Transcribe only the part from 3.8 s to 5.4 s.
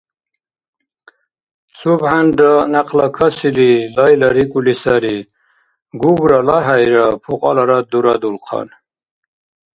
лайларикӀули сари,